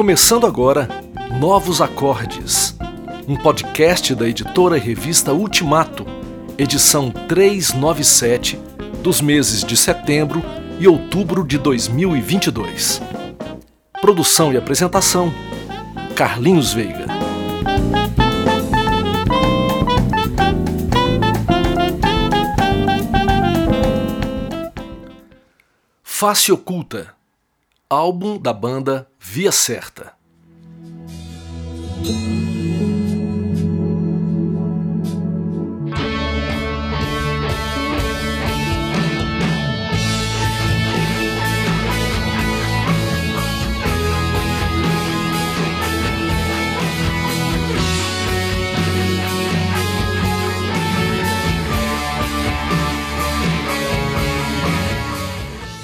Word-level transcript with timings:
Começando 0.00 0.46
agora, 0.46 0.88
Novos 1.38 1.80
Acordes, 1.80 2.74
um 3.28 3.36
podcast 3.36 4.14
da 4.14 4.26
editora 4.26 4.76
e 4.76 4.80
revista 4.80 5.32
Ultimato, 5.32 6.06
edição 6.56 7.10
397, 7.10 8.58
dos 9.02 9.20
meses 9.20 9.62
de 9.62 9.76
setembro 9.76 10.42
e 10.78 10.88
outubro 10.88 11.46
de 11.46 11.58
2022. 11.58 13.00
Produção 14.00 14.52
e 14.52 14.56
apresentação: 14.56 15.32
Carlinhos 16.16 16.72
Veiga. 16.72 17.09
Face 26.20 26.52
Oculta, 26.52 27.14
álbum 27.88 28.38
da 28.38 28.52
banda 28.52 29.10
Via 29.18 29.50
Certa. 29.50 30.12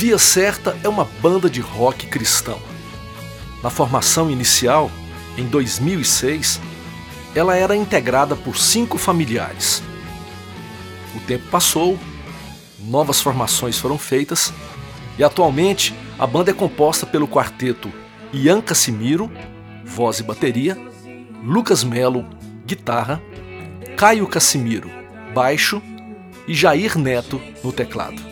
Via 0.00 0.16
Certa 0.16 0.74
é 0.82 0.88
uma 0.88 1.04
banda 1.04 1.50
de 1.50 1.60
rock 1.60 2.06
cristão 2.06 2.58
na 3.62 3.68
formação 3.68 4.30
inicial, 4.30 4.90
em 5.36 5.44
2006, 5.44 6.58
ela 7.34 7.54
era 7.54 7.76
integrada 7.76 8.34
por 8.34 8.56
cinco 8.56 8.96
familiares. 8.96 9.82
O 11.14 11.20
tempo 11.20 11.44
passou, 11.50 11.98
novas 12.78 13.20
formações 13.20 13.78
foram 13.78 13.98
feitas 13.98 14.54
e 15.18 15.22
atualmente 15.22 15.94
a 16.18 16.26
banda 16.26 16.50
é 16.50 16.54
composta 16.54 17.04
pelo 17.04 17.28
quarteto 17.28 17.92
Ian 18.32 18.62
Casimiro, 18.62 19.30
voz 19.84 20.18
e 20.18 20.22
bateria, 20.22 20.78
Lucas 21.44 21.84
Melo, 21.84 22.24
guitarra, 22.64 23.20
Caio 23.98 24.26
Casimiro, 24.26 24.90
baixo 25.34 25.82
e 26.48 26.54
Jair 26.54 26.96
Neto 26.96 27.38
no 27.62 27.70
teclado. 27.70 28.22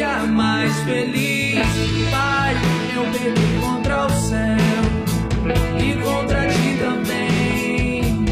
Seria 0.00 0.20
mais 0.20 0.74
feliz, 0.80 1.58
pai, 2.10 2.56
eu 2.96 3.04
contra 3.60 4.06
o 4.06 4.08
céu 4.08 4.56
e 5.78 5.92
contra 6.02 6.48
ti 6.48 6.78
também. 6.80 8.24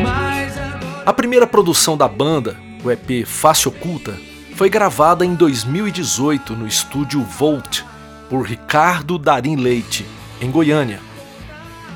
Agora... 0.00 0.80
A 1.06 1.12
primeira 1.12 1.46
produção 1.46 1.96
da 1.96 2.08
banda, 2.08 2.56
o 2.82 2.90
EP 2.90 3.24
Face 3.24 3.68
Oculta, 3.68 4.18
foi 4.56 4.68
gravada 4.68 5.24
em 5.24 5.36
2018 5.36 6.54
no 6.56 6.66
estúdio 6.66 7.22
Volt 7.22 7.82
por 8.28 8.42
Ricardo 8.42 9.20
Darim 9.20 9.54
Leite, 9.54 10.04
em 10.40 10.50
Goiânia. 10.50 10.98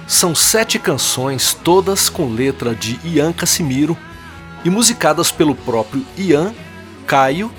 São 0.06 0.33
sete 0.33 0.78
canções, 0.78 1.55
todas 1.55 2.08
com 2.08 2.33
letra 2.33 2.73
de 2.73 3.00
Ian 3.02 3.33
Casimiro 3.33 3.98
e 4.64 4.70
musicadas 4.70 5.33
pelo 5.33 5.56
próprio 5.56 6.06
Ian, 6.17 6.55
Caio 7.05 7.50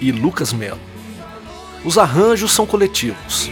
e 0.00 0.12
Lucas 0.12 0.52
Melo. 0.52 0.80
Os 1.84 1.98
arranjos 1.98 2.52
são 2.52 2.66
coletivos. 2.66 3.50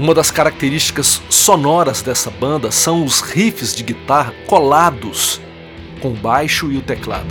Uma 0.00 0.14
das 0.14 0.30
características 0.30 1.20
sonoras 1.28 2.00
dessa 2.00 2.30
banda 2.30 2.70
são 2.70 3.04
os 3.04 3.20
riffs 3.20 3.74
de 3.74 3.82
guitarra 3.82 4.34
colados 4.46 5.40
com 6.00 6.08
o 6.08 6.16
baixo 6.16 6.72
e 6.72 6.78
o 6.78 6.80
teclado. 6.80 7.28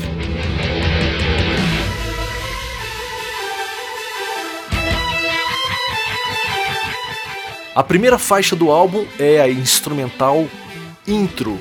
A 7.80 7.84
primeira 7.84 8.20
faixa 8.20 8.58
do 8.58 8.72
álbum 8.72 9.06
é 9.18 9.40
a 9.40 9.50
instrumental 9.50 10.46
Intro. 11.08 11.58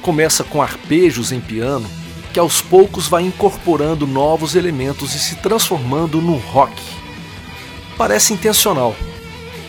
Começa 0.00 0.42
com 0.42 0.62
arpejos 0.62 1.30
em 1.30 1.42
piano 1.42 1.86
que 2.32 2.40
aos 2.40 2.62
poucos 2.62 3.06
vai 3.06 3.24
incorporando 3.24 4.06
novos 4.06 4.54
elementos 4.54 5.14
e 5.14 5.18
se 5.18 5.36
transformando 5.36 6.22
no 6.22 6.36
rock. 6.36 6.72
Parece 7.98 8.32
intencional, 8.32 8.96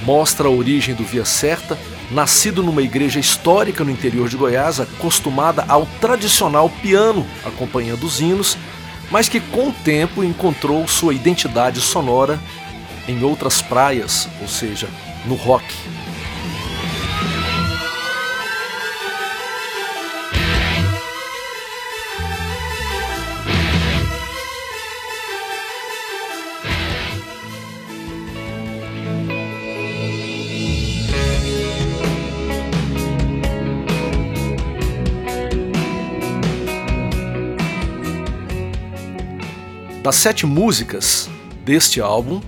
mostra 0.05 0.47
a 0.47 0.49
origem 0.49 0.95
do 0.95 1.03
Via 1.03 1.25
Certa, 1.25 1.77
nascido 2.09 2.63
numa 2.63 2.81
igreja 2.81 3.19
histórica 3.19 3.83
no 3.83 3.91
interior 3.91 4.29
de 4.29 4.37
Goiás, 4.37 4.79
acostumada 4.79 5.65
ao 5.67 5.85
tradicional 5.99 6.69
piano 6.81 7.27
acompanhando 7.43 8.05
os 8.05 8.21
hinos, 8.21 8.57
mas 9.11 9.27
que 9.27 9.41
com 9.41 9.67
o 9.67 9.73
tempo 9.73 10.23
encontrou 10.23 10.87
sua 10.87 11.13
identidade 11.13 11.81
sonora 11.81 12.39
em 13.05 13.21
outras 13.21 13.61
praias, 13.61 14.29
ou 14.41 14.47
seja, 14.47 14.87
no 15.25 15.35
rock. 15.35 15.65
Das 40.03 40.15
sete 40.15 40.47
músicas 40.47 41.29
deste 41.63 42.01
álbum, 42.01 42.41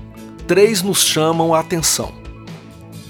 três 0.48 0.82
nos 0.82 1.04
chamam 1.04 1.54
a 1.54 1.60
atenção. 1.60 2.23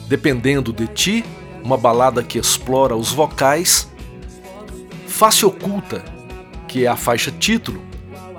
Dependendo 0.08 0.74
de 0.74 0.88
Ti, 0.88 1.26
uma 1.64 1.78
balada 1.78 2.22
que 2.22 2.38
explora 2.38 2.96
os 2.96 3.12
vocais, 3.12 3.90
Face 5.08 5.46
Oculta, 5.46 6.04
que 6.68 6.86
é 6.86 6.88
a 6.88 6.96
faixa 6.96 7.32
título, 7.32 7.82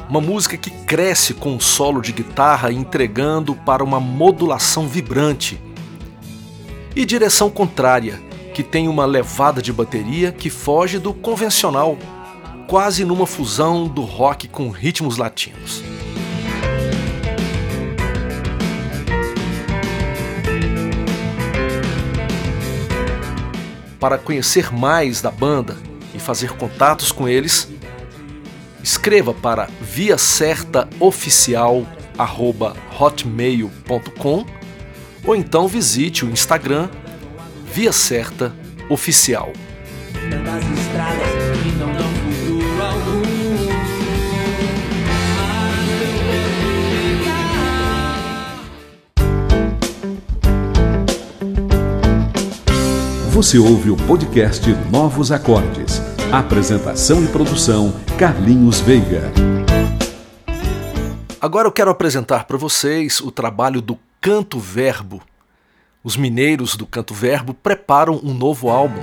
uma 0.08 0.20
música 0.20 0.56
que 0.56 0.70
cresce 0.70 1.32
com 1.32 1.54
um 1.54 1.60
solo 1.60 2.02
de 2.02 2.12
guitarra 2.12 2.72
entregando 2.72 3.54
para 3.54 3.82
uma 3.82 3.98
modulação 3.98 4.86
vibrante, 4.86 5.58
e 6.94 7.04
Direção 7.04 7.50
Contrária, 7.50 8.20
que 8.52 8.62
tem 8.62 8.86
uma 8.86 9.04
levada 9.04 9.60
de 9.60 9.72
bateria 9.72 10.30
que 10.30 10.50
foge 10.50 10.98
do 10.98 11.12
convencional, 11.12 11.98
quase 12.68 13.04
numa 13.04 13.26
fusão 13.26 13.88
do 13.88 14.02
rock 14.02 14.46
com 14.46 14.70
ritmos 14.70 15.16
latinos. 15.16 15.82
Para 24.04 24.18
conhecer 24.18 24.70
mais 24.70 25.22
da 25.22 25.30
banda 25.30 25.78
e 26.14 26.18
fazer 26.18 26.50
contatos 26.58 27.10
com 27.10 27.26
eles, 27.26 27.72
escreva 28.82 29.32
para 29.32 29.66
via 29.80 30.18
certa 30.18 30.86
hotmail.com 33.00 34.44
ou 35.24 35.34
então 35.34 35.66
visite 35.66 36.22
o 36.22 36.28
Instagram 36.28 36.90
Via 37.72 37.92
Certa 37.92 38.54
Oficial. 38.90 39.54
Você 53.34 53.58
ouve 53.58 53.90
o 53.90 53.96
podcast 53.96 54.64
Novos 54.92 55.32
Acordes. 55.32 56.00
Apresentação 56.30 57.24
e 57.24 57.26
produção 57.26 57.92
Carlinhos 58.16 58.78
Veiga. 58.78 59.22
Agora 61.40 61.66
eu 61.66 61.72
quero 61.72 61.90
apresentar 61.90 62.44
para 62.44 62.56
vocês 62.56 63.20
o 63.20 63.32
trabalho 63.32 63.82
do 63.82 63.98
Canto 64.20 64.60
Verbo, 64.60 65.20
Os 66.04 66.16
mineiros 66.16 66.76
do 66.76 66.86
Canto 66.86 67.12
Verbo 67.12 67.52
preparam 67.52 68.20
um 68.22 68.32
novo 68.32 68.68
álbum. 68.68 69.02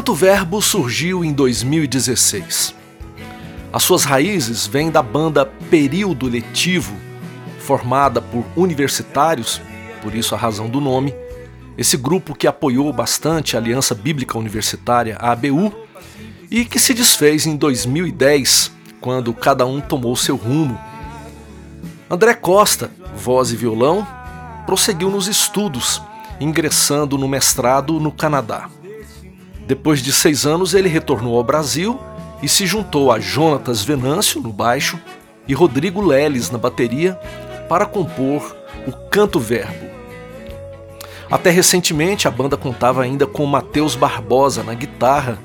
Canto 0.00 0.14
Verbo 0.14 0.62
surgiu 0.62 1.22
em 1.22 1.30
2016. 1.30 2.74
As 3.70 3.82
suas 3.82 4.02
raízes 4.02 4.66
vêm 4.66 4.90
da 4.90 5.02
banda 5.02 5.44
Período 5.44 6.26
Letivo, 6.26 6.96
formada 7.58 8.22
por 8.22 8.42
universitários, 8.56 9.60
por 10.00 10.14
isso 10.14 10.34
a 10.34 10.38
razão 10.38 10.70
do 10.70 10.80
nome, 10.80 11.14
esse 11.76 11.98
grupo 11.98 12.34
que 12.34 12.46
apoiou 12.46 12.90
bastante 12.94 13.54
a 13.54 13.60
Aliança 13.60 13.94
Bíblica 13.94 14.38
Universitária, 14.38 15.18
a 15.20 15.32
ABU, 15.32 15.70
e 16.50 16.64
que 16.64 16.78
se 16.78 16.94
desfez 16.94 17.44
em 17.44 17.54
2010, 17.54 18.72
quando 19.02 19.34
cada 19.34 19.66
um 19.66 19.82
tomou 19.82 20.16
seu 20.16 20.34
rumo. 20.34 20.80
André 22.08 22.32
Costa, 22.32 22.90
voz 23.14 23.52
e 23.52 23.56
violão, 23.56 24.08
prosseguiu 24.64 25.10
nos 25.10 25.28
estudos, 25.28 26.00
ingressando 26.40 27.18
no 27.18 27.28
mestrado 27.28 28.00
no 28.00 28.10
Canadá. 28.10 28.70
Depois 29.70 30.02
de 30.02 30.12
seis 30.12 30.46
anos, 30.46 30.74
ele 30.74 30.88
retornou 30.88 31.36
ao 31.36 31.44
Brasil 31.44 31.96
e 32.42 32.48
se 32.48 32.66
juntou 32.66 33.12
a 33.12 33.20
Jonatas 33.20 33.84
Venâncio 33.84 34.40
no 34.40 34.52
baixo 34.52 34.98
e 35.46 35.54
Rodrigo 35.54 36.00
Leles 36.00 36.50
na 36.50 36.58
bateria 36.58 37.14
para 37.68 37.86
compor 37.86 38.56
o 38.84 38.90
Canto 39.08 39.38
Verbo. 39.38 39.86
Até 41.30 41.50
recentemente 41.50 42.26
a 42.26 42.32
banda 42.32 42.56
contava 42.56 43.04
ainda 43.04 43.28
com 43.28 43.46
Matheus 43.46 43.94
Barbosa 43.94 44.64
na 44.64 44.74
guitarra, 44.74 45.38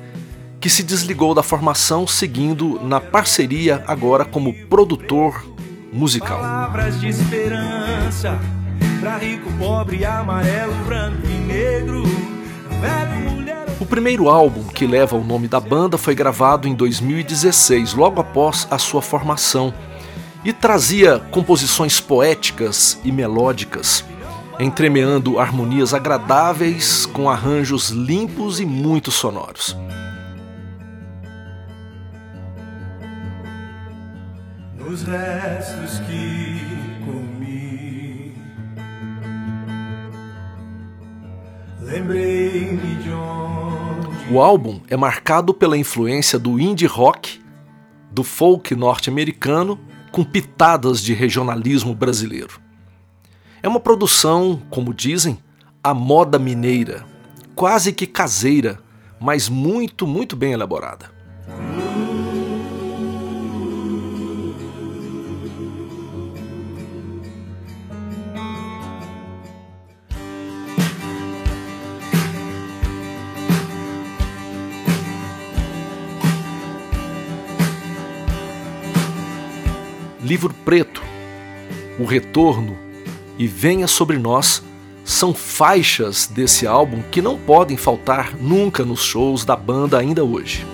que 0.60 0.72
se 0.72 0.82
desligou 0.82 1.36
da 1.36 1.44
formação 1.44 2.08
seguindo 2.08 2.80
na 2.84 3.00
parceria 3.00 3.84
agora 3.86 4.26
como 4.26 4.56
produtor 4.66 5.46
musical. 5.94 6.40
Palavras 6.40 7.00
de 7.00 7.10
esperança 7.10 8.40
para 9.00 9.18
rico, 9.18 9.52
pobre, 9.60 10.04
amarelo, 10.04 10.74
branco 10.84 11.28
e 11.28 11.38
negro, 11.46 12.02
velho, 12.82 13.32
mulher. 13.32 13.55
O 13.96 13.98
primeiro 13.98 14.28
álbum 14.28 14.66
que 14.66 14.86
leva 14.86 15.16
o 15.16 15.24
nome 15.24 15.48
da 15.48 15.58
banda 15.58 15.98
foi 15.98 16.14
gravado 16.14 16.68
em 16.68 16.76
2016, 16.76 17.94
logo 17.94 18.20
após 18.20 18.68
a 18.70 18.78
sua 18.78 19.02
formação 19.02 19.74
e 20.44 20.52
trazia 20.52 21.20
composições 21.32 22.02
poéticas 22.02 23.00
e 23.06 23.12
melódicas, 23.12 24.04
entremeando 24.60 25.40
harmonias 25.40 25.94
agradáveis 25.94 27.06
com 27.06 27.30
arranjos 27.30 27.90
limpos 27.90 28.60
e 28.60 28.66
muito 28.66 29.12
sonoros. 29.12 29.78
Restos 34.78 36.00
que 36.00 36.60
comi, 37.06 38.34
lembrei-me 41.80 42.96
de 43.02 43.12
onde. 43.14 43.45
O 44.32 44.42
álbum 44.42 44.82
é 44.90 44.98
marcado 44.98 45.54
pela 45.54 45.78
influência 45.78 46.40
do 46.40 46.60
indie 46.60 46.88
rock, 46.88 47.40
do 48.12 48.24
folk 48.24 48.76
norte-americano 48.76 49.80
com 50.12 50.24
pitadas 50.24 51.00
de 51.00 51.14
regionalismo 51.14 51.94
brasileiro. 51.94 52.60
É 53.62 53.68
uma 53.68 53.80
produção, 53.80 54.60
como 54.72 54.96
dizem, 54.96 55.38
a 55.84 55.94
moda 55.94 56.40
mineira, 56.40 57.06
quase 57.54 57.94
que 57.94 58.08
caseira, 58.08 58.80
mas 59.20 59.48
muito, 59.48 60.08
muito 60.08 60.36
bem 60.36 60.54
elaborada. 60.54 61.15
Livro 80.26 80.52
Preto, 80.66 81.04
O 82.00 82.04
Retorno 82.04 82.76
e 83.38 83.46
Venha 83.46 83.88
Sobre 83.88 84.18
Nós 84.18 84.64
são 85.04 85.36
faixas 85.36 86.26
desse 86.26 86.66
álbum 86.66 87.04
que 87.12 87.22
não 87.22 87.38
podem 87.38 87.78
faltar 87.78 88.36
nunca 88.36 88.84
nos 88.84 89.04
shows 89.04 89.46
da 89.46 89.56
banda 89.56 90.00
ainda 90.00 90.24
hoje. 90.24 90.66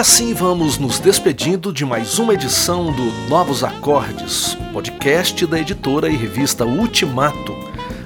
assim 0.00 0.32
vamos 0.32 0.78
nos 0.78 0.98
despedindo 0.98 1.70
de 1.70 1.84
mais 1.84 2.18
uma 2.18 2.32
edição 2.32 2.90
do 2.90 3.28
Novos 3.28 3.62
Acordes, 3.62 4.56
podcast 4.72 5.44
da 5.44 5.60
editora 5.60 6.08
e 6.08 6.16
revista 6.16 6.64
Ultimato. 6.64 7.54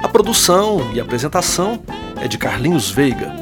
A 0.00 0.08
produção 0.08 0.90
e 0.92 0.98
apresentação 0.98 1.80
é 2.20 2.26
de 2.26 2.36
Carlinhos 2.36 2.90
Veiga. 2.90 3.32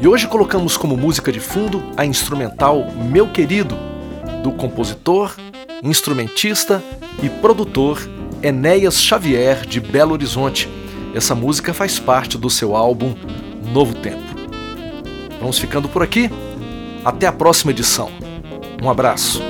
E 0.00 0.08
hoje 0.08 0.26
colocamos 0.26 0.74
como 0.78 0.96
música 0.96 1.30
de 1.30 1.38
fundo 1.38 1.82
a 1.98 2.06
instrumental 2.06 2.90
Meu 2.92 3.28
Querido, 3.28 3.76
do 4.42 4.52
compositor, 4.52 5.36
instrumentista 5.82 6.82
e 7.22 7.28
produtor 7.28 8.00
Enéas 8.42 8.98
Xavier 9.02 9.66
de 9.66 9.80
Belo 9.80 10.14
Horizonte. 10.14 10.66
Essa 11.14 11.34
música 11.34 11.74
faz 11.74 11.98
parte 11.98 12.38
do 12.38 12.48
seu 12.48 12.74
álbum 12.74 13.14
Novo 13.70 13.94
Tempo. 13.96 14.24
Vamos 15.38 15.58
ficando 15.58 15.90
por 15.90 16.02
aqui. 16.02 16.30
Até 17.06 17.28
a 17.28 17.32
próxima 17.32 17.70
edição. 17.70 18.10
Um 18.82 18.90
abraço. 18.90 19.40